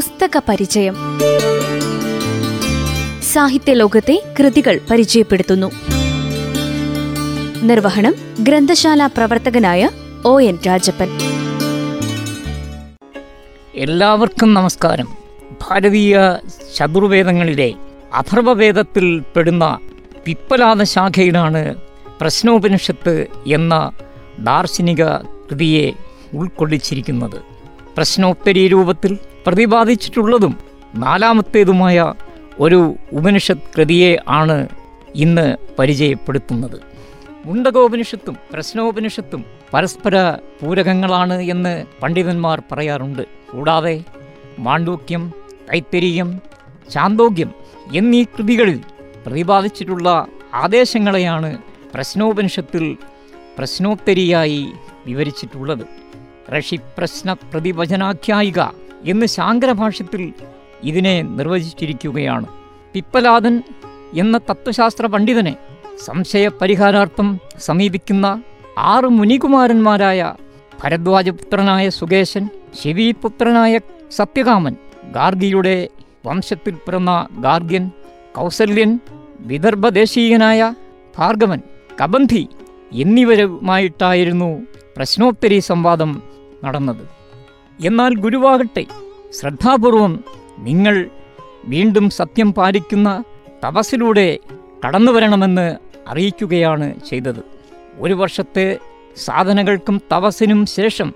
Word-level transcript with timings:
പുസ്തക 0.00 0.42
പരിചയം 0.48 0.96
സാഹിത്യ 3.32 3.72
ലോകത്തെ 3.72 4.22
കൃതികൾ 4.38 4.80
പരിചയപ്പെടുത്തുന്നു. 4.90 5.70
നിർവഹണം 7.62 8.14
ഗ്രന്ഥശാല 8.40 9.06
പ്രവർത്തകനായ 9.06 9.90
ഒ 10.24 10.40
എൻ 10.40 10.58
രാജപ്പൻ. 10.66 11.08
എല്ലാവർക്കും 13.74 14.54
നമസ്കാരം. 14.54 15.08
ഭാരതീയ 15.62 16.18
ചതുർവേദങ്ങളിലെ 16.76 17.74
അഥർവവേദത്തിൽ 18.14 19.22
പെടുന്ന 19.36 19.78
പിപ്പലാദ 20.24 20.82
ശാഖയിലാണ് 20.82 21.74
പ്രശ്നോപനിഷത്ത് 22.20 23.26
എന്ന 23.46 23.90
ദാർശനിക 24.38 25.04
കൃതിയെ 25.04 25.92
ഉൾക്കൊള്ളിച്ചിരിക്കുന്നത്. 26.34 27.40
പ്രശ്നോത്തരീ 27.96 28.68
രൂപത്തിൽ 28.68 29.18
പ്രതിപാദിച്ചിട്ടുള്ളതും 29.46 30.58
നാലാമത്തേതുമായ 30.94 32.14
ഒരു 32.60 32.94
ഉപനിഷത്ത് 33.12 33.68
കൃതിയെ 33.78 34.16
ആണ് 34.28 34.68
ഇന്ന് 35.14 35.56
പരിചയപ്പെടുത്തുന്നത്. 35.78 36.80
മുണ്ടകോപനിഷത്തും 37.44 38.36
പ്രശ്നോപനിഷത്തും 38.52 39.44
പരസ്പര 39.74 40.30
പൂരകങ്ങളാണ് 40.30 41.40
എന്ന് 41.40 41.84
പണ്ഡിതന്മാർ 42.02 42.62
പറയാറുണ്ട്. 42.72 43.22
കൂടാതെ 43.52 44.04
മാണ്ഡൂക്യം 44.58 45.32
തൈത്തരീയം 45.72 46.40
ചാന്തോക്യം 46.90 47.50
എന്നീ 47.94 48.24
കൃതികളിൽ 48.24 48.80
പ്രതിപാദിച്ചിട്ടുള്ള 49.26 50.26
ആദേശങ്ങളെയാണ് 50.54 51.58
പ്രശ്നോപനിഷത്തിൽ 51.94 52.96
പ്രശ്നോത്തരിയായി 53.58 54.66
വിവരിച്ചിട്ടുള്ളത്. 55.06 55.84
ഋഷി 56.58 56.76
പ്രശ്ന 56.98 57.32
എന്ന് 59.04 59.26
ശാങ്കരഭാഷ്യത്തിൽ 59.26 60.32
ഇതിനെ 60.82 61.22
നിർവചിച്ചിരിക്കുകയാണ്. 61.22 62.46
പിപ്പലാദൻ 62.92 63.62
എന്ന 64.14 64.38
തത്വശാസ്ത്ര 64.38 65.06
പണ്ഡിതനെ 65.06 65.56
സംശയ 66.04 66.48
പരിഹാരാർത്ഥം 66.48 67.38
സമീപിക്കുന്ന 67.58 68.42
ആറ് 68.78 69.04
മുനികുമാരന്മാരായ 69.04 70.34
ഭരദ്വാജപുത്രനായ 70.82 71.88
സുകേശൻ 71.88 72.48
ശിവീപുത്രനായ 72.82 73.80
സത്യകാമൻ 74.10 74.76
ഗാർഗിയുടെ 75.14 75.88
വംശത്തിൽ 76.26 76.74
പിറന്ന 76.74 77.28
ഗാർഗ്യൻ 77.40 77.90
കൗസല്യൻ 78.36 79.00
വിദർഭദേശീയനായ 79.40 80.74
ഭാർഗവൻ 81.18 81.60
കബന്ധി 82.02 82.48
എന്നിവരുമായിട്ടായിരുന്നു 82.92 84.62
പ്രശ്നോത്തരി 84.96 85.58
സംവാദം 85.58 86.22
നടന്നത്. 86.64 87.19
എന്നാൽ 87.84 88.14
ഗുരുവാകട്ടെ 88.14 88.86
ശ്രദ്ധാപൂർവം 89.32 90.24
നിങ്ങൾ 90.58 91.10
വീണ്ടും 91.64 92.10
സത്യം 92.10 92.54
പാലിക്കുന്ന 92.54 93.24
തപസ്സിലൂടെ 93.64 94.38
കടന്നു 94.86 95.12
വരണമെന്ന് 95.12 95.76
അറിയിക്കുകയാണ് 96.08 96.94
ചെയ്തത്. 97.08 97.42
ഒരു 97.98 98.14
വർഷത്തെ 98.14 98.78
സാധനകൾക്കും 99.16 100.00
തപസ്സിനും 100.12 100.66
ശേഷം 100.66 101.14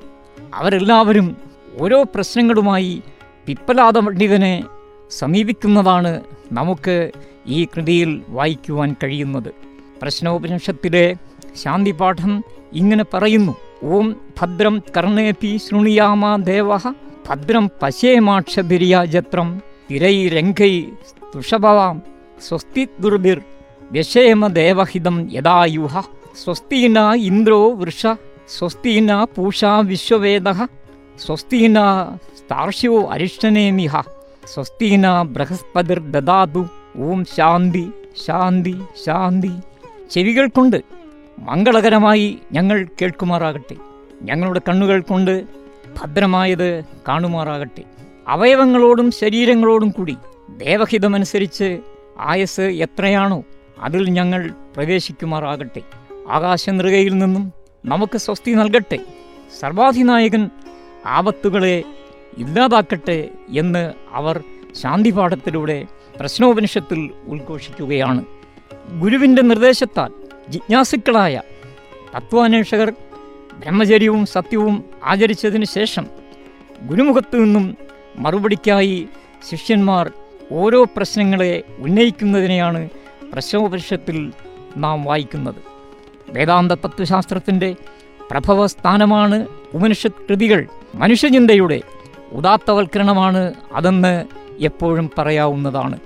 അവരെല്ലാവരും 0.54 1.36
ഓരോ 1.80 2.02
പ്രശ്നങ്ങളുമായി 2.02 3.02
പിപ്പലാദ 3.46 3.98
പണ്ഡിതനെ 3.98 4.64
സമീപിക്കുന്നതാണ് 5.10 6.22
നമുക്ക് 6.52 7.12
ഈ 7.46 7.64
കൃതിയിൽ 7.64 8.22
വായിക്കുവാൻ 8.28 8.96
കഴിയുന്നത്. 9.04 9.54
പ്രശ്നോപനിഷത്തിലെ 10.02 11.14
ശാന്തിപാഠം 11.62 12.44
ഇങ്ങനെ 12.72 13.04
പറയുന്നു. 13.14 13.56
ഓം 13.92 14.06
ഭദ്രം 14.38 14.74
കർണേപി 14.96 15.50
ശൃണുയാമ 15.64 16.24
ദേവ 16.48 16.68
ഭദ്രം 17.26 17.64
പശേമാക്ഷഭിര്യാജത്രം 17.80 19.48
തിരൈരംഗൈ 19.88 20.74
തുഷഭവാം 21.32 21.96
സ്വസ്തി 22.38 22.84
ദുർഭിർ 23.02 23.38
വ്യശേമ 23.90 24.46
ദേവഹിതം 24.58 25.16
യദായുഹ 25.36 25.94
സ്വസ്തീന 26.42 26.98
ഇന്ദ്രോ 27.28 27.60
വൃഷ 27.80 28.02
സ്വസ്തിന 28.56 29.10
പൂഷാ 29.34 29.72
വിശ്വവേദ 29.90 30.48
സ്വസ്തിന 31.18 31.78
സ്താർഷ്യോ 32.38 32.96
അരിഷ്ടനേമിഹ 33.14 33.94
സ്വസ്തിന 34.54 35.04
ബൃഹസ്പതിർ 35.34 36.00
ദദാതു 36.14 36.62
ഓം 37.06 37.20
ശാന്തി 37.36 37.84
ശാന്തി 38.24 38.74
ശാന്തി. 39.04 39.52
ചെവികൾ 40.10 40.46
കൊണ്ട് 40.48 40.76
മംഗളകരമായി 41.38 42.38
ഞങ്ങൾ 42.52 42.88
കേൾക്കുമാറാകട്ടെ. 43.02 43.76
ഞങ്ങളുടെ 44.22 44.60
കണ്ണുകൾ 44.68 45.00
കൊണ്ട് 45.00 45.44
ഭദ്രമായത് 46.00 46.82
കാണുമാറാകട്ടെ. 47.08 47.82
അവയവങ്ങളോടും 48.28 49.10
ശരീരങ്ങളോടും 49.10 49.90
കൂടി 49.90 50.16
ദേവഹിതമനുസരിച്ച് 50.56 51.80
ആയസ് 52.18 52.60
എത്രയാണോ 52.60 53.44
അതിൽ 53.80 54.10
ഞങ്ങൾ 54.10 54.50
പ്രവേശിക്കുമാറാകട്ടെ. 54.76 55.80
ആകാശനൃകയിൽ 56.30 57.18
നിന്നും 57.18 57.52
നമുക്ക് 57.84 58.18
സ്വസ്തി 58.18 58.52
നൽകട്ടെ. 58.52 58.98
സർവാധിനായകൻ 59.60 60.50
ആപത്തുകളെ 61.06 61.84
ഇല്ലാതാക്കട്ടെ 62.38 63.28
എന്ന് 63.58 63.92
അവർ 64.12 64.42
ശാന്തിപാഠത്തിലൂടെ 64.82 65.86
പ്രശ്നോപനിഷത്തിൽ 66.20 67.10
ഉദ്ഘോഷിക്കുകയാണ്. 67.26 68.24
ഗുരുവിന്റെ 69.00 69.42
നിർദ്ദേശത്താൽ 69.42 70.23
ജിജ്ഞാസുക്കളായ 70.50 71.40
തത്വാന്വേഷകർ 72.16 72.90
ബ്രഹ്മചര്യവും 73.58 74.26
സത്യവും 74.26 74.84
ആചരിച്ചതിന് 75.04 75.64
ശേഷം 75.64 76.06
ഗുരുമുഖത്തു 76.82 77.36
നിന്നും 77.36 77.76
മറുപടിക്കായി 78.16 79.08
ശിഷ്യന്മാർ 79.50 80.12
ഓരോ 80.52 80.84
പ്രശ്നങ്ങളെ 80.96 81.62
ഉന്നയിക്കുന്നതിനെയാണ് 81.78 82.88
പ്രശ്നോപനിഷത്തിൽ 83.32 84.32
നാം 84.76 85.04
വായിക്കുന്നത്. 85.04 85.54
വേദാന്ത 86.28 86.72
തത്വശാസ്ത്രത്തിന്റെ 86.72 87.76
പ്രഭവസ്ഥാനമാണ് 88.30 89.46
ഉപനിഷത്ത് 89.74 90.26
കൃതികൾ 90.30 90.66
മനുഷ്യചിന്തയുടെ 90.94 91.80
ഉദാത്തവൽക്കരണമാണ് 92.32 93.54
അതെന്ന് 93.72 94.24
എപ്പോഴും 94.60 95.10
പറയാവുന്നതാണ്. 95.18 95.98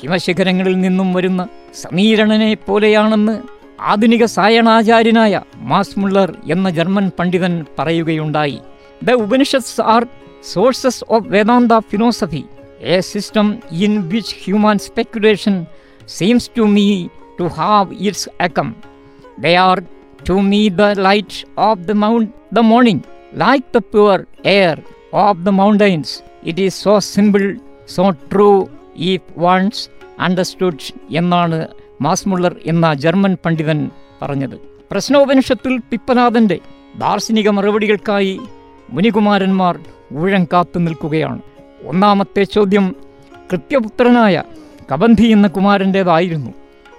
ഹിമശിഖരങ്ങളിൽ 0.00 0.80
നിന്നും 0.80 1.12
വരുന്ന 1.12 1.48
സമീരണനെ 1.74 2.54
പോലെയാണെന്ന് 2.54 3.53
ആധുനിക 3.84 4.24
സായണാചാര്യനായ 4.24 5.34
മാസ് 5.62 5.98
മുള്ളർ 5.98 6.38
എന്ന 6.46 6.70
ജർമ്മൻ 6.70 7.08
പണ്ഡിതൻ 7.18 7.66
പറയുകയുണ്ടായി. 7.78 8.58
The 9.02 9.10
Upanishads 9.10 9.80
are 9.94 10.02
sources 10.44 11.04
of 11.08 11.28
Vedanta 11.28 11.72
philosophy 11.90 12.42
a 12.86 13.00
system 13.00 13.46
in 13.80 14.08
which 14.08 14.36
human 14.42 14.78
speculation 14.78 15.54
seems 16.08 16.50
to 16.56 16.62
me 16.62 16.86
to 17.40 17.44
have 17.56 17.94
its 18.00 18.28
acme 18.40 18.68
they 19.40 19.54
are 19.62 19.78
to 20.28 20.34
me 20.50 20.68
the 20.80 20.82
light 21.00 21.38
of 21.58 21.80
the 21.80 21.90
mount 22.04 22.30
the 22.52 22.58
morning 22.58 23.04
like 23.38 23.64
the 23.74 23.82
pure 23.92 24.18
air 24.56 24.76
of 25.12 25.38
the 25.38 25.48
mountains 25.48 26.14
it 26.46 26.60
is 26.60 26.76
so 26.84 26.98
simple 27.08 27.44
so 27.88 28.04
true 28.32 28.50
if 29.12 29.32
once 29.38 29.82
understood 30.18 30.84
എന്നാണ് 31.12 31.60
Max Muller 32.04 32.54
എന്ന 32.66 32.94
German 33.04 33.32
പണ്ഡിതൻ 33.44 33.78
പറഞ്ഞത്. 34.22 34.56
പ്രശ്നോപനിഷത്തിൽ 34.90 35.74
പിപ്പനാഥന്റെ 35.90 36.58
ദാർശനിക 36.98 37.48
മറുപടികൾക്കായി 37.56 38.34
മുനികുമാരന്മാർ 38.90 39.74
ഊഴം 40.20 40.44
കാത്തു 40.52 40.78
നിൽക്കുകയാണ്. 40.78 41.40
ഒന്നാമത്തെ 41.86 42.42
ചോദ്യം 42.56 42.86
കൃത്യപുത്രനായ 43.52 44.42
കബന്ധി 44.92 45.26
എന്ന 45.26 45.46
കുമാരന്റേതായിരുന്നു 45.56 46.50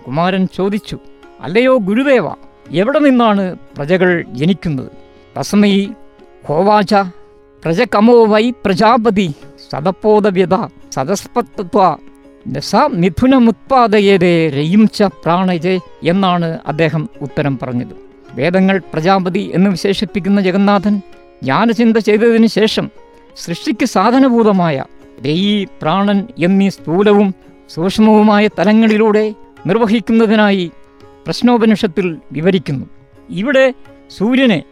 കുമാരൻ 0.08 0.44
ചോദിച്ചു 0.58 0.98
അല്ലയോ 1.42 1.74
ഗുരുദേവ 1.90 2.28
എവിടെ 2.82 3.00
നിന്നാണ് 3.00 3.44
പ്രജകൾ 3.78 4.12
ജനിക്കുന്നത്? 4.40 4.92
തസ്മൈ 5.38 5.74
ഹോവാച 6.48 6.94
പ്രജകമോ 7.64 8.16
വൈ 8.26 8.46
പ്രജാപതി 8.66 9.28
സതപ്പോദവ്യത 9.72 10.56
സദസ്പത്വ 10.92 11.80
സ 12.60 12.76
മിഥുനമുത്പാദയതേ 12.76 14.50
രയും 14.50 14.88
ച 14.88 15.02
പ്രാണജെ 15.02 15.80
എന്നാണ് 16.04 16.60
അദ്ദേഹം 16.68 17.10
ഉത്തരം 17.22 17.60
പറഞ്ഞത്. 17.62 17.96
വേദങ്ങൾ 18.34 18.82
പ്രജാപതി 18.94 19.52
എന്ന് 19.54 19.70
വിശേഷിപ്പിക്കുന്ന 19.70 20.42
ജഗന്നാഥൻ 20.42 21.02
ജ്ഞാനചിന്ത 21.44 21.98
ചെയ്തതിനു 21.98 22.48
ശേഷം 22.48 22.90
സൃഷ്ടിക്ക് 23.38 23.86
സാധനഭൂതമായ 23.86 24.84
രയി 25.26 25.68
പ്രാണൻ 25.82 26.28
എന്നീ 26.44 26.70
സ്ഥൂലവും 26.70 27.34
സൂക്ഷ്മവുമായ 27.70 28.48
തലങ്ങളിലൂടെ 28.48 29.34
നിർവഹിക്കുന്നതിനായി 29.68 30.72
പ്രശ്നോപനിഷത്തിൽ 31.26 32.18
വിവരിക്കുന്നു. 32.32 32.86
ഇവിടെ 33.30 33.74
സൂര്യനെ 34.18 34.64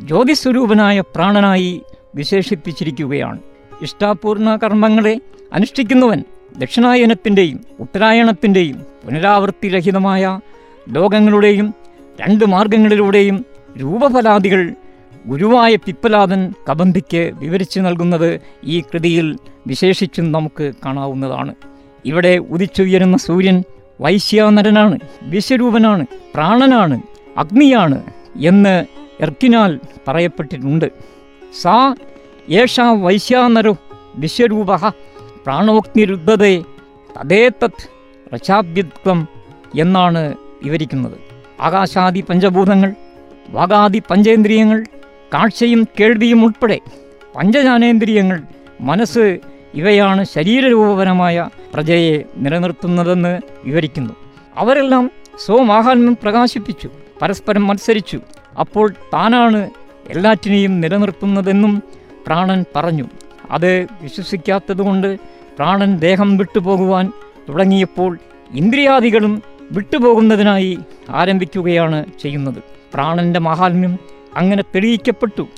ജ്യോതിസ്വരൂപനായ 0.00 1.00
പ്രാണനായി 1.00 1.82
വിശേഷിപ്പിച്ചിരിക്കുകയാണ്. 2.14 3.38
ഇഷ്ടാപൂർണ 3.82 4.56
കർമ്മങ്ങളെ 4.56 5.20
അനുഷ്ഠിക്കുന്നവൻ 5.52 6.24
ദക്ഷിണായനത്തിന്റെയും 6.58 7.60
ഉത്തരായണത്തിന്റെയും 7.80 8.86
പുനരാവൃത്തിരഹിതമായ 9.06 10.40
ലോകങ്ങളുടെയും 10.88 11.74
രണ്ട് 12.20 12.44
മാർഗങ്ങളിലൂടെയും 12.44 13.44
രൂപഫലാദികൾ 13.78 14.74
ഗുരുവായ 15.26 15.76
പിപ്പലാദൻ 15.76 16.52
കബന്ധിക്ക് 16.70 17.32
വിവരിച്ചു 17.38 17.80
നൽകുന്നത് 17.80 18.40
ഈ 18.64 18.80
കൃതിയിൽ 18.80 19.36
വിശേഷിച്ചും 19.66 20.32
നമുക്ക് 20.32 20.72
കാണാവുന്നതാണ്. 20.86 21.54
ഇവിടെ 22.04 22.36
ഉദിച്ചുയരുന്ന 22.36 23.16
സൂര്യൻ 23.16 23.64
വൈശ്യാനരനാണ് 24.00 24.98
വിശ്വരൂപനാണ് 25.22 26.06
പ്രാണനാണ് 26.34 27.02
അഗ്നിയാണ് 27.36 28.02
എന്ന് 28.36 28.84
എർക്കിനാൽ 29.20 29.80
പറയപ്പെട്ടിട്ടുണ്ട്. 30.08 30.90
സാ 31.62 31.94
യേഷ 32.50 32.80
വൈശ്യാനരോ 32.80 33.76
വിശ്വരൂപ 34.16 34.76
പ്രാണോഗ്നിരുദ്ധതേ 35.44 36.64
തദേതത് 37.16 37.82
രക്ഷാഭ്യത്വം 38.34 39.28
എന്നാണ് 39.74 40.34
വിവരിക്കുന്നത്. 40.62 41.18
ആകാശാദി 41.60 42.20
പഞ്ചഭൂതങ്ങൾ 42.20 42.94
വാഗാദി 43.50 44.02
പഞ്ചേന്ദ്രിയങ്ങൾ 44.10 44.84
കാഴ്ചയും 45.34 45.86
കേൾവിയും 46.00 46.44
ഉൾപ്പെടെ 46.44 46.78
പഞ്ചജാനേന്ദ്രിയങ്ങൾ 47.36 48.38
മനസ്സ് 48.80 49.38
ഇവയാണ് 49.74 50.24
ശരീരരൂപപരമായ 50.24 51.48
പ്രജയെ 51.74 52.24
നിലനിർത്തുന്നതെന്ന് 52.36 53.40
വിവരിക്കുന്നു. 53.64 54.14
അവരെല്ലാം 54.56 55.10
സ്വമാഹാത്മ്യം 55.46 56.16
പ്രകാശിപ്പിച്ചു 56.22 56.88
പരസ്പരം 57.22 57.66
മത്സരിച്ചു. 57.66 58.18
അപ്പോൾ 58.60 58.94
താനാണ് 59.14 59.70
എല്ലാറ്റിനെയും 60.08 60.80
നിലനിർത്തുന്നതെന്നും 60.80 61.82
പ്രാണൻ 62.26 62.64
പറഞ്ഞു. 62.76 63.06
അത് 63.50 63.82
വിശ്വസിക്കാത്തതുകൊണ്ട് 64.02 65.18
പ്രാണൻ 65.56 65.98
ദേഹം 65.98 66.36
വിട്ടുപോകുവാൻ 66.36 67.12
തുടങ്ങിയപ്പോൾ 67.48 68.18
ഇന്ദ്രിയാദികളും 68.54 69.42
വിട്ടുപോകുന്നതിനായി 69.72 70.78
ആരംഭിക്കുകയാണ് 71.10 72.04
ചെയ്യുന്നത്. 72.22 72.62
പ്രാണന്റെ 72.94 73.40
മഹാത്മ്യം 73.40 73.98
അങ്ങനെ 74.36 74.62
തെളിയിക്കപ്പെട്ടു. 74.74 75.48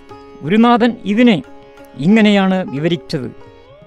ഗുരുനാഥൻ 0.42 0.96
ഇതിനെ 1.04 1.42
ഇങ്ങനെയാണ് 1.98 2.70
വിവരിച്ചത്. 2.70 3.26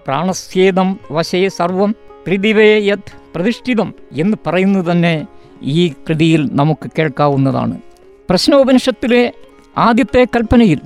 പ്രാണസ്യേതം 0.08 1.00
വശേ 1.12 1.48
സർവം 1.48 1.96
പ്രതിവേയത് 2.28 2.84
യത് 2.84 3.12
പ്രതിഷ്ഠിതം 3.36 3.94
എന്ന് 4.12 4.38
പറയുന്നത് 4.48 4.92
തന്നെ 4.92 5.28
ഈ 5.62 5.88
കൃതിയിൽ 5.88 6.50
നമുക്ക് 6.52 6.90
കേൾക്കാവുന്നതാണ്. 7.00 7.82
പ്രശ്നോപനിഷത്തിലെ 8.30 9.34
ആദ്യത്തെ 9.78 10.26
കൽപ്പനയിൽ 10.36 10.80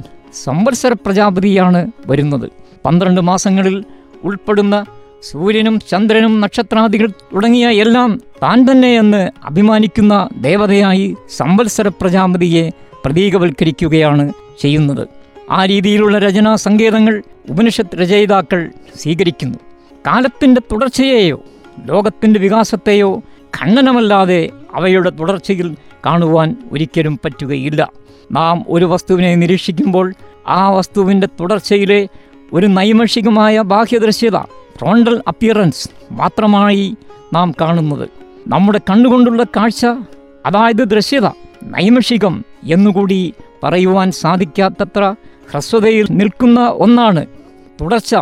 സംവത്സര 0.44 0.94
പ്രജാപതിയാണ് 0.94 1.92
വരുന്നത്. 2.06 2.50
പന്ത്രണ്ട് 2.89 3.21
മാസങ്ങളിൽ 3.21 3.83
ഉൾപ്പെടുന്ന 4.24 4.86
സൂര്യനും 5.24 5.80
ചന്ദ്രനും 5.80 6.41
നക്ഷത്രാദികൾ 6.41 7.07
തുടങ്ങിയ 7.07 7.68
എല്ലാം 7.68 8.21
താൻ 8.44 8.71
തന്നെയെന്ന് 8.71 9.31
അഭിമാനിക്കുന്ന 9.44 10.30
ദേവതയായി 10.41 11.15
സംവത്സര 11.38 11.88
പ്രജാപതിയെ 11.88 12.69
പ്രതീകവൽക്കരിക്കുകയാണ് 13.06 14.33
ചെയ്യുന്നത്. 14.62 15.07
ആ 15.51 15.65
രീതിയിലുള്ള 15.65 16.19
രചനാ 16.19 16.56
സങ്കേതങ്ങൾ 16.56 17.24
ഉപനിഷത്ത് 17.50 17.95
രചയിതാക്കൾ 17.95 18.71
സ്വീകരിക്കുന്നു. 18.95 19.57
കാലത്തിന്റെ 20.07 20.62
തുടർച്ചയെയോ 20.71 21.44
ലോകത്തിന്റെ 21.86 22.39
വികാസത്തെയോ 22.39 23.24
ഖണ്ഡനമല്ലാതെ 23.62 24.50
അവയുടെ 24.75 25.09
തുടർച്ചയിൽ 25.09 25.75
കാണുവാൻ 26.06 26.56
ഒരിക്കലും 26.71 27.19
പറ്റുകയില്ല. 27.25 27.89
നാം 28.31 28.65
ഒരു 28.69 28.86
വസ്തുവിനെ 28.86 29.36
നിരീക്ഷിക്കുമ്പോൾ 29.36 30.13
ആ 30.47 30.69
വസ്തുവിന്റെ 30.69 31.27
തുടർച്ചയിലെ 31.39 32.07
ഒരു 32.54 32.68
നൈമഷികമായ 32.68 33.62
ബാഹ്യദൃശ്യത 33.62 34.38
ഫ്രോണ്ടൽ 34.78 35.22
അപ്പിയറൻസ് 35.28 35.90
മാത്രമായി 36.12 36.96
നാം 37.34 37.54
കാണുന്നത്. 37.62 38.10
നമ്മുടെ 38.48 38.81
കണ്ണുകൊണ്ടുള്ള 38.90 39.44
കാഴ്ച 39.44 39.86
അതായത് 40.46 40.78
ദൃശ്യത 40.78 41.25
നൈമഷികം 41.63 42.46
എന്നുകൂടി 42.63 43.34
പറയുവാൻ 43.63 44.12
സാധിക്കാത്തത്ര 44.12 45.16
ഹ്രസ്വതയിൽ 45.51 46.07
നിൽക്കുന്ന 46.12 46.68
ഒന്നാണ് 46.68 47.25
തുടർച്ച 47.81 48.16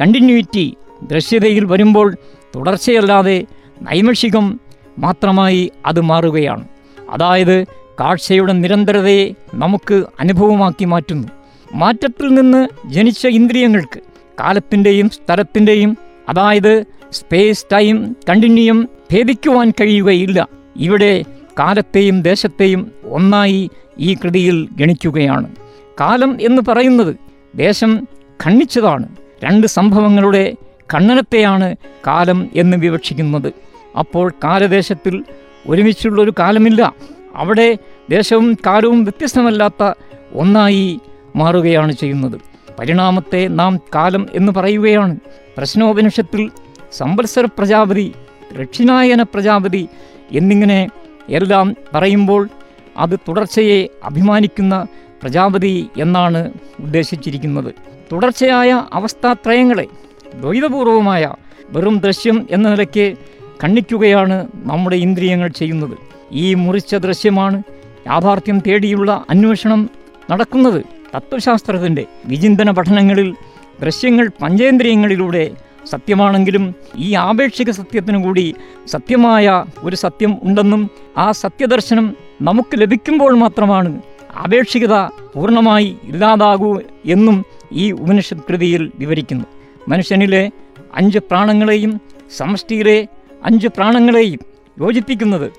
കണ്ടിന്യൂറ്റി 0.00 0.76
ദൃശ്യതയിൽ 1.02 1.64
വരുമ്പോൾ 1.64 2.16
തുടർച്ചയല്ലാതെ 2.54 3.46
നൈമഷികം 3.82 4.60
മാത്രമായി 4.98 5.72
അത് 5.86 6.00
മാറുകയാണ്. 6.00 6.68
അതായത് 7.10 7.64
കാഴ്ചയുടെ 8.00 8.52
നിരന്തരതയെ 8.52 9.34
നമുക്ക് 9.54 10.04
അനുഭവമാക്കി 10.20 10.84
മാറ്റുന്നു. 10.84 11.28
മാറ്റത്തിൽ 11.76 12.34
നിന്ന് 12.34 12.68
ജനിച്ച 12.86 13.26
ഇന്ദ്രിയങ്ങൾക്ക് 13.26 14.00
കാലത്തിന്റെയും 14.40 15.10
സ്ഥലത്തിന്റെയും 15.10 15.98
അതായത് 16.28 16.84
സ്പേസ് 17.12 17.66
ടൈം 17.72 18.16
കണ്ടിന്യൂം 18.28 18.88
ഭേദിക്കുവാൻ 19.12 19.70
കഴിയുകയില്ല. 19.70 20.48
ഇവിടെ 20.76 21.24
കാലത്തെയും 21.58 22.22
ദേശത്തെയും 22.22 22.92
ഒന്നായി 23.04 23.70
ഈ 23.98 24.14
കൃതിയിൽ 24.14 24.68
ഗണിക്കുകയാണ്. 24.72 25.56
കാലം 26.00 26.38
എന്ന് 26.40 26.62
പറയുന്നത് 26.68 27.16
ദേശം 27.54 28.08
ഖണ്ഡിച്ചതാണ്. 28.46 29.08
രണ്ട് 29.44 29.66
സംഭവങ്ങളുടെ 29.66 30.54
ഖണ്ഡനത്തെയാണ് 30.94 31.76
കാലം 32.06 32.50
എന്ന് 32.54 32.76
വിവക്ഷിക്കുന്നത്. 32.76 33.52
അപ്പോൾ 33.98 34.32
കാലദേശത്തിൽ 34.44 35.24
ഒരുമിച്ചുള്ളൊരു 35.66 36.32
കാലമില്ല. 36.38 36.94
അവിടെ 37.34 37.78
ദേശവും 38.10 38.58
കാലവും 38.66 39.04
വ്യത്യസ്തമല്ലാത്ത 39.04 39.92
ഒന്നായി 40.32 41.00
മാറുകയാണ് 41.36 41.92
ചെയ്യുന്നത്. 41.92 42.40
പരിണാമത്തെ 42.78 43.48
നാം 43.48 43.80
കാലം 43.94 44.26
എന്ന് 44.32 44.52
പറയുകയാണ്. 44.52 45.16
പ്രശ്നോപനിഷത്തിൽ 45.56 46.50
സംവത്സര 46.92 47.44
പ്രജാപതി 47.44 48.12
ദക്ഷിണായന 48.58 49.22
പ്രജാപതി 49.22 49.88
എന്നിങ്ങനെ 50.32 50.88
എല്ലാം 51.28 51.76
പറയുമ്പോൾ 51.94 52.48
അത് 52.96 53.18
തുടർച്ചയെ 53.28 53.88
അഭിമാനിക്കുന്ന 54.04 54.86
പ്രജാപതി 55.22 55.86
എന്നാണ് 55.98 56.52
ഉദ്ദേശിച്ചിരിക്കുന്നത്. 56.80 57.74
തുടർച്ചയായ 58.12 58.84
അവസ്ഥാത്രയങ്ങളെ 58.92 59.86
ദ്വൈതപൂർവമായ 60.34 61.34
വെറും 61.70 61.98
ദൃശ്യം 61.98 62.46
എന്ന 62.50 62.68
നിലയ്ക്ക് 62.68 63.16
കണ്ണിക്കുകയാണ് 63.64 64.46
നമ്മുടെ 64.54 64.96
ഇന്ദ്രിയങ്ങൾ 64.96 65.48
ചെയ്യുന്നത്. 65.48 65.98
ഈ 66.32 66.54
മുറിച്ച 66.54 66.94
ദൃശ്യമാണ് 66.94 67.62
യാഥാർത്ഥ്യം 68.06 68.58
തേടിയുള്ള 68.58 69.24
അന്വേഷണം 69.30 69.90
നടക്കുന്നത്. 70.30 70.95
തത്വശാസ്ത്രത്തിന്റെ 71.14 72.04
വിചിന്തന 72.26 72.70
പഠനങ്ങളിൽ 72.70 73.34
ദൃശ്യങ്ങൾ 73.82 74.30
പഞ്ചേന്ദ്രിയങ്ങളിലൂടെ 74.42 75.50
സത്യമാണെങ്കിലും 75.86 76.74
ഈ 76.96 77.14
ആപേക്ഷിക 77.14 77.70
സത്യത്തിനു 77.70 78.18
കൂടി 78.18 78.54
സത്യമായ 78.86 79.64
ഒരു 79.80 79.96
സത്യം 79.96 80.38
ഉണ്ടെന്നും 80.42 80.90
ആ 81.16 81.32
സത്യദർശനം 81.32 82.16
നമുക്ക് 82.42 82.80
ലഭിക്കുമ്പോൾ 82.80 83.36
മാത്രമാണ് 83.36 84.02
ആപേക്ഷികത 84.36 84.94
പൂർണമായി 85.34 85.96
ഇല്ലാതാകൂ 86.04 86.80
എന്നും 87.04 87.44
ഈ 87.72 87.92
ഉപനിഷത് 87.92 88.42
കൃതിയിൽ 88.48 88.92
വിവരിക്കുന്നു. 88.98 89.44
മനുഷ്യനിലെ 89.88 90.50
അഞ്ച് 90.94 91.18
പ്രാണങ്ങളെയും 91.18 92.00
സമഷ്ടിയിലെ 92.36 93.08
അഞ്ച് 93.44 93.68
പ്രാണങ്ങളെയും 93.68 94.38
യോജിപ്പിക്കുന്നത് 94.80 95.52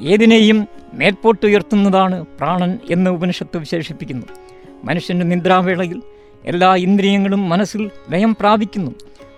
ഏതിനെയും 0.00 0.68
മേൽപോട്ടുയർത്തുന്നതാണ് 0.94 2.26
പ്രാണൻ 2.26 2.78
എന്ന് 2.90 3.10
ഉപനിഷത്ത് 3.10 3.56
വിശേഷിപ്പിക്കുന്നു. 3.56 4.26
മനുഷ്യന്റെ 4.84 5.26
നിദ്രാവേളയിൽ 5.26 6.02
എല്ലാ 6.44 6.74
ഇന്ദ്രിയങ്ങളും 6.74 7.48
മനസ്സിൽ 7.48 7.90
ലയം 8.10 8.36
പ്രാപിക്കുന്നു. 8.40 8.90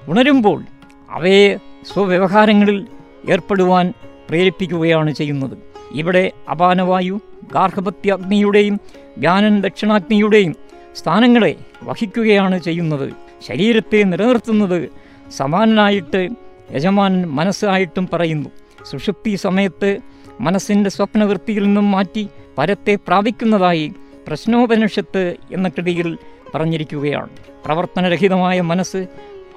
ഉണരുമ്പോൾ 0.09 0.63
അവയെ 1.11 1.57
സ്വവ്യവഹാരങ്ങളിൽ 1.93 2.87
ഏർപ്പെടുവാൻ 3.31 3.93
പ്രേരിപ്പിക്കുകയാണ് 4.29 5.15
ചെയ്യുന്നത്. 5.15 5.59
ഇവിടെ 5.93 6.33
അപാനവായു 6.51 7.21
ഗാർഹപത്യ 7.55 8.13
അഗ്നിയുടെയും 8.13 8.81
ജ്ഞാനൻ 9.19 9.61
ദക്ഷിണാഗ്നിയുടെയും 9.61 10.57
സ്ഥാനങ്ങളെ 10.97 11.57
വഹിക്കുകയാണ് 11.83 12.59
ചെയ്യുന്നത്. 12.63 13.13
ശരീരത്തെ 13.47 14.03
നിലനിർത്തുന്നത് 14.03 14.91
സമാനനായിട്ട് 15.31 16.29
യജമാനൻ 16.75 17.27
മനസ്സായിട്ടും 17.27 18.09
പറയുന്നു. 18.13 18.49
സുഷുപ്തി 18.91 19.35
സമയത്ത് 19.35 19.99
മനസ്സിന്റെ 20.41 20.91
സ്വപ്നവൃത്തിയിൽ 20.91 21.65
നിന്നും 21.65 21.91
മാറ്റി 21.91 22.29
പരത്തെ 22.59 22.95
പ്രാപിക്കുന്നതായി 22.95 23.93
പ്രശ്നോപനിഷത്ത് 24.29 25.37
എന്ന 25.53 25.69
കൃതിയിൽ 25.69 26.19
പറഞ്ഞിരിക്കുകയാണ്. 26.55 27.29
പ്രവർത്തനരഹിതമായ 27.65 28.61
മനസ്സ് 28.61 29.07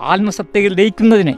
ആത്മസത്തയിൽ 0.01 0.73
ലയിക്കുന്നതിനെ 0.73 1.35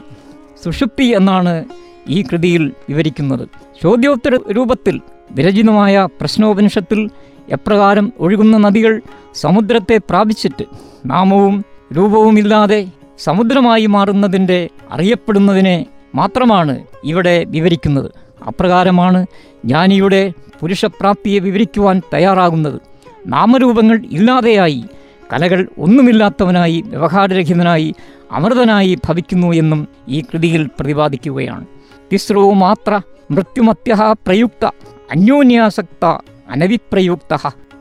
സുഷുപ്തി 0.64 1.04
എന്നാണ് 1.04 1.64
ഈ 2.08 2.22
കൃതിയിൽ 2.22 2.72
വിവരിക്കുന്നത്. 2.88 3.48
ചോദ്യോത്തര 3.82 4.38
രൂപത്തിൽ 4.52 5.00
വിരചിതമായ 5.30 6.08
പ്രശ്നോപനിഷത്തിൽ 6.20 7.10
എപ്രകാരം 7.48 8.12
ഒഴുകുന്ന 8.20 8.58
നദികൾ 8.58 9.00
സമുദ്രത്തെ 9.34 9.96
പ്രാപിച്ചിട്ട് 9.98 10.64
നാമവും 11.06 11.64
രൂപവുമില്ലാതെ 11.96 12.88
സമുദ്രമായി 13.18 13.86
മാറുന്നതിന്റെ 13.86 14.68
അറിയപ്പെടുന്നതിനെ 14.90 15.86
മാത്രമാണ് 16.14 16.84
ഇവിടെ 17.04 17.44
വിവരിക്കുന്നത്. 17.44 18.10
അപ്രകാരമാണ് 18.46 19.26
ജ്ഞാനിയുടെ 19.64 20.32
പുരുഷപ്രാപ്തിയെ 20.60 21.38
വിവരിക്കുവാൻ 21.38 22.02
തയ്യാറാകുന്നത്. 22.14 22.93
നാമരൂപങ്ങൾ 23.26 24.02
ഇല്ലാതെയായി 24.10 24.84
കലകൾ 25.32 25.68
ഒന്നുമില്ലാത്തവനായി 25.78 26.80
വ്യവഹാരരഹിതനായി 26.86 27.94
അമൃതനായി 28.32 28.94
ഭവിക്കുന്നു 28.94 29.52
എന്നും 29.52 29.88
ഈ 30.08 30.20
കൃതിയിൽ 30.20 30.68
പ്രതിപാദിക്കുകയാണ്. 30.80 31.66
തിസ്രോ 32.12 32.52
മാത്ര 32.52 33.00
മൃത്യുമത്യ 33.30 34.14
പ്രയുക്ത 34.26 34.64
അന്യോന്യാസക്ത 35.10 36.04
അനവിപ്രയുക്ത 36.50 37.36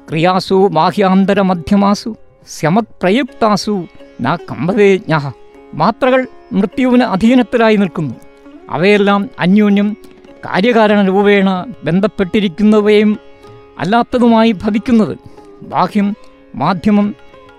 ക്രിയാസു 0.10 0.70
ബാഹ്യാന്തര 0.72 1.42
മധ്യമാസു 1.42 2.16
സ്യമത് 2.48 2.86
പ്രയുക്താസു 3.02 3.86
ന 4.22 4.36
കമ്പതേജ്ഞ 4.36 5.32
മാത്രകൾ 5.74 6.28
മൃത്യുവിന് 6.54 7.04
അധീനത്തിലായി 7.04 7.76
നിൽക്കുന്നു. 7.76 8.16
അവയെല്ലാം 8.70 9.30
അന്യോന്യം 9.40 9.98
കാര്യകാരണ 10.46 11.08
രൂപേണ 11.08 11.66
ബന്ധപ്പെട്ടിരിക്കുന്നവയും 11.84 13.20
അല്ലാത്തതുമായി 13.80 14.51
ഭവിക്കുന്നത്. 14.51 15.18
ബാഹ്യം 15.62 16.15
മാധ്യമം 16.56 17.15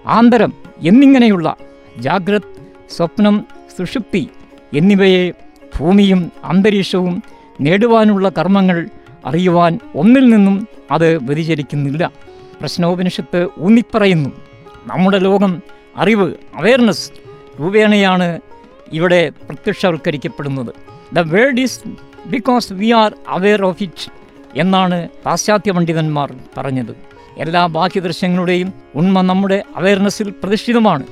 ആന്തരം 0.06 0.52
എന്നിങ്ങനെയുള്ള 0.78 1.56
ജാഗ്രത് 1.98 2.50
സ്വപ്നം 2.90 3.46
സുഷുപ്തി 3.78 4.28
എന്നിവയെ 4.72 5.30
ഭൂമിയും 5.78 6.32
അന്തരീക്ഷവും 6.44 7.22
നേടുവാനുള്ള 7.60 8.28
കർമ്മങ്ങൾ 8.28 8.88
അറിയുവാൻ 9.24 9.78
ഒന്നിൽ 9.94 10.28
നിന്നും 10.28 10.68
അത് 10.90 11.24
വ്യതിചരിക്കുന്നില്ല 11.24 12.10
പ്രശ്നോപനിഷത്ത് 12.60 13.48
ഊന്നിപ്പറയുന്നു. 13.58 14.30
നമ്മുടെ 14.86 15.18
ലോകം 15.18 15.62
അറിവ് 15.96 16.34
അവയർനെസ് 16.54 17.10
രൂപേണയാണ് 17.60 18.40
ഇവിടെ 18.92 19.28
പ്രത്യക്ഷവൽക്കരിക്കപ്പെടുന്നത്. 19.28 20.74
The 21.14 21.18
world 21.18 21.60
is 21.60 21.80
because 22.26 22.72
we 22.72 22.90
are 22.90 23.14
aware 23.28 23.62
of 23.62 23.82
it 23.82 24.23
എന്നാണ് 24.56 25.08
പാശ്ചാത്യ 25.26 25.72
പണ്ഡിതന്മാർ 25.72 26.34
പറഞ്ഞത്. 26.56 26.96
എല്ലാ 27.38 27.66
ബാഹ്യദൃശ്യങ്ങളുടെയും 27.66 28.72
ഉണ്മ 28.94 29.20
നമ്മുടെ 29.20 29.62
അവയർനെസ്സിൽ 29.76 30.30
പ്രതിഷ്ഠിതമാണ്. 30.30 31.04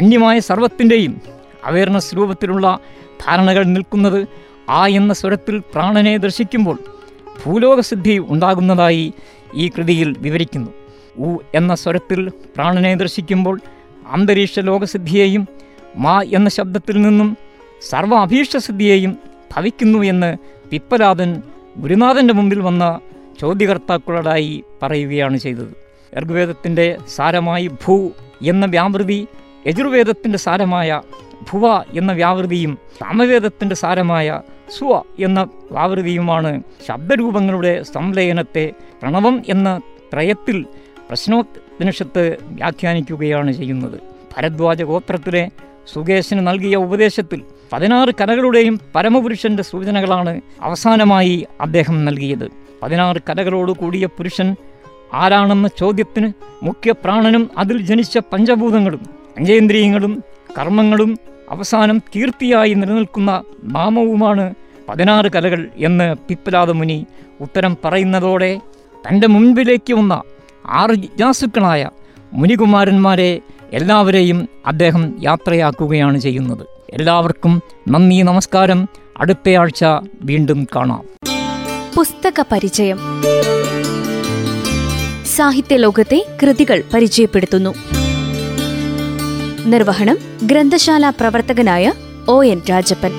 അന്യമായ 0.00 0.38
സർവത്തിന്റെയും 0.38 1.20
അവയർനെസ് 1.64 2.16
രൂപത്തിലുള്ള 2.16 2.78
ധാരണകൾ 3.26 3.64
നിൽക്കുന്നത് 3.64 4.26
ആ 4.70 4.86
എന്ന 4.86 5.12
സ്വരത്തിൽ 5.12 5.58
പ്രാണനെ 5.58 6.16
ദർശിക്കുമ്പോൾ 6.16 6.78
ഭൂലോകസിദ്ധി 7.44 8.18
ഉണ്ടാകുന്നതായി 8.18 9.12
ഈ 9.54 9.68
കൃതിയിൽ 9.68 10.16
വിവരിക്കുന്നു. 10.18 10.70
ഉ 11.18 11.38
എന്ന 11.54 11.74
സ്വരത്തിൽ 11.74 12.28
പ്രാണനെ 12.28 12.94
ദർശിക്കുമ്പോൾ 12.94 13.60
അന്തരീക്ഷ 14.06 14.58
ലോകസിദ്ധിയെയും 14.58 15.48
മാ 15.96 16.22
എന്ന 16.22 16.48
ശബ്ദത്തിൽ 16.48 17.02
നിന്നും 17.02 17.36
സർവ 17.90 18.14
അഭീഷ്ടസിദ്ധിയെയും 18.14 19.18
ഭവിക്കുന്നു 19.56 19.98
എന്ന് 19.98 20.36
പിപ്പലാദൻ 20.70 21.42
ഗുരുനാഥന്റെ 21.78 22.34
മുമ്പിൽ 22.34 22.60
വന്ന 22.60 22.84
ചോദ്യകർത്താക്കളോടായി 23.40 24.64
പറയുകയാണ് 24.82 25.36
ചെയ്തത്. 25.36 25.72
ഋഗ്വേദത്തിന്റെ 26.12 26.98
സാരമായി 27.08 27.66
ഭൂ 27.82 27.94
എന്ന 28.42 28.66
വ്യാവൃതി 28.66 29.28
യജുർവേദത്തിന്റെ 29.66 30.38
സാരമായ 30.38 31.02
ഭുവ 31.50 31.84
എന്ന 31.94 32.12
വ്യാവൃതിയും 32.12 32.78
സാമവേദത്തിന്റെ 33.00 33.74
സാരമായ 33.74 34.28
സുവ 34.78 35.02
എന്ന 35.18 35.40
വ്യാവൃതിയുമാണ് 35.70 36.62
ശബ്ദരൂപങ്ങളുടെ 36.86 37.82
സംലയനത്തെ 37.82 38.72
പ്രണവം 39.02 39.42
എന്ന 39.48 39.68
ത്രയത്തിൽ 40.12 40.66
പ്രശ്നോപനിഷത്ത് 41.08 42.24
വ്യാഖ്യാനിക്കുകയാണ് 42.42 43.52
ചെയ്യുന്നത്. 43.52 43.98
ഭരദ്വാജ 44.36 44.82
ഗോത്രത്തിലെ 44.82 45.44
സുകേശന് 45.94 46.46
നൽകിയ 46.46 46.76
ഉപദേശത്തിൽ 46.76 47.40
പതിനാറ് 47.72 48.08
കലകളുടെയും 48.20 48.80
പരമപുരുഷന്റെ 48.94 49.62
സൂചനകളാണ് 49.62 50.40
അവസാനമായി 50.62 51.46
അദ്ദേഹം 51.60 52.04
നൽകിയത്. 52.04 52.46
പതിനാറ് 52.82 53.16
കലകളോട് 53.28 53.72
കൂടിയ 53.72 54.06
പുരുഷൻ 54.06 54.48
ആരാണെന്ന 55.12 55.68
ചോദ്യത്തിന് 55.78 56.28
മുഖ്യ 56.62 56.92
പ്രാണനും 57.04 57.50
അതിൽ 57.58 57.82
ജനിച്ച 57.82 58.18
പഞ്ചഭൂതങ്ങളും 58.32 59.02
പഞ്ചേന്ദ്രിയങ്ങളും 59.36 60.12
കർമ്മങ്ങളും 60.58 61.10
അവസാനം 61.50 62.02
കീർത്തിയായി 62.14 62.74
നിലനിൽക്കുന്ന 62.74 63.32
നാമവുമാണ് 63.64 64.46
പതിനാറ് 64.88 65.26
കലകൾ 65.26 65.70
എന്ന് 65.78 66.14
പിപ്പലാദ 66.28 66.70
മുനി 66.70 66.98
ഉത്തരം 67.40 67.76
പറയുന്നതോടെ 67.84 68.50
തന്റെ 69.04 69.26
മുൻപിലേക്ക് 69.26 69.94
വന്ന 69.94 70.14
ആറ് 70.72 70.90
ജിജ്ഞാസുക്കളായ 70.94 71.82
മുനികുമാരന്മാരെ 72.32 73.30
എല്ലാവരെയും 73.72 74.48
അദ്ദേഹം 74.66 75.18
യാത്രയാക്കുകയാണ് 75.22 76.18
ചെയ്യുന്നത്. 76.18 76.66
എല്ലാവർക്കും 76.90 77.62
നന്ദി 77.88 78.22
നമസ്കാരം. 78.22 78.88
അടുത്തയാഴ്ച 79.18 79.84
വീണ്ടും 80.22 80.66
കാണാം. 80.76 81.04
പുസ്തക 81.96 82.44
പരിചയം. 82.52 82.98
സാഹിത്യ 85.36 85.76
ലോകത്തെ 85.76 86.26
കൃതികൾ 86.42 86.82
പരിചയപ്പെടുത്തുന്നു. 86.94 87.74
നിർവഹണം 89.66 90.18
ഗ്രന്ഥശാല 90.42 91.10
പ്രവർത്തകനായ 91.10 91.92
ഒ 92.28 92.44
എൻ 92.44 92.62
രാജപ്പൻ. 92.70 93.12